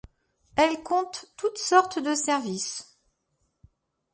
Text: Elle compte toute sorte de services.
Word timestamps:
Elle 0.55 0.81
compte 0.81 1.25
toute 1.37 1.59
sorte 1.59 1.99
de 1.99 2.15
services. 2.15 2.97